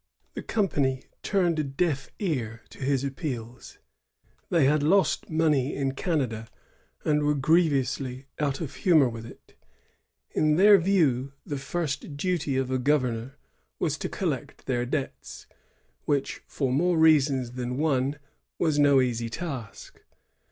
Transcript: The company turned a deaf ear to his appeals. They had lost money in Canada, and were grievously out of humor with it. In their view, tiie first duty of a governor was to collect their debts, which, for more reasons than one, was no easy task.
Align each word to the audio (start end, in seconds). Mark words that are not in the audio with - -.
The 0.33 0.41
company 0.41 1.03
turned 1.21 1.59
a 1.59 1.63
deaf 1.63 2.09
ear 2.17 2.63
to 2.71 2.79
his 2.79 3.03
appeals. 3.03 3.77
They 4.49 4.65
had 4.65 4.81
lost 4.81 5.29
money 5.29 5.75
in 5.75 5.93
Canada, 5.93 6.47
and 7.05 7.21
were 7.21 7.35
grievously 7.35 8.25
out 8.39 8.61
of 8.61 8.77
humor 8.77 9.07
with 9.07 9.27
it. 9.27 9.53
In 10.31 10.55
their 10.55 10.79
view, 10.79 11.33
tiie 11.47 11.59
first 11.59 12.17
duty 12.17 12.57
of 12.57 12.71
a 12.71 12.79
governor 12.79 13.37
was 13.77 13.95
to 13.99 14.09
collect 14.09 14.65
their 14.65 14.87
debts, 14.87 15.45
which, 16.05 16.41
for 16.47 16.71
more 16.73 16.97
reasons 16.97 17.51
than 17.51 17.77
one, 17.77 18.17
was 18.57 18.79
no 18.79 19.01
easy 19.01 19.29
task. 19.29 20.01